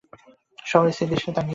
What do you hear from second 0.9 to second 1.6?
স্থির দৃষ্টিতে তাকিয়ে আছে।